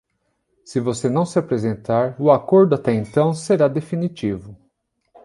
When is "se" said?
0.65-0.79, 1.27-1.37